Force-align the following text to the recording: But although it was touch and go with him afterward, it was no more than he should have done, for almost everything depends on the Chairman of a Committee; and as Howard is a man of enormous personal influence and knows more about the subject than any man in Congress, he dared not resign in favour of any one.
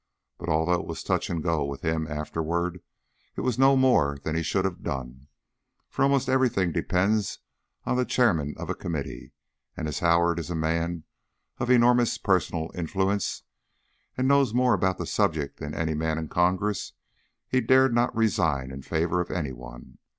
But 0.39 0.49
although 0.49 0.79
it 0.81 0.87
was 0.87 1.03
touch 1.03 1.29
and 1.29 1.43
go 1.43 1.63
with 1.63 1.81
him 1.81 2.07
afterward, 2.07 2.81
it 3.37 3.41
was 3.41 3.59
no 3.59 3.75
more 3.77 4.17
than 4.23 4.33
he 4.33 4.41
should 4.41 4.65
have 4.65 4.81
done, 4.81 5.27
for 5.89 6.01
almost 6.01 6.27
everything 6.27 6.71
depends 6.71 7.37
on 7.85 7.97
the 7.97 8.03
Chairman 8.03 8.55
of 8.57 8.67
a 8.67 8.73
Committee; 8.73 9.31
and 9.77 9.87
as 9.87 9.99
Howard 9.99 10.39
is 10.39 10.49
a 10.49 10.55
man 10.55 11.03
of 11.59 11.69
enormous 11.69 12.17
personal 12.17 12.71
influence 12.73 13.43
and 14.17 14.27
knows 14.27 14.55
more 14.55 14.73
about 14.73 14.97
the 14.97 15.05
subject 15.05 15.59
than 15.59 15.75
any 15.75 15.93
man 15.93 16.17
in 16.17 16.29
Congress, 16.29 16.93
he 17.47 17.61
dared 17.61 17.93
not 17.93 18.15
resign 18.17 18.71
in 18.71 18.81
favour 18.81 19.21
of 19.21 19.29
any 19.29 19.51
one. 19.51 19.99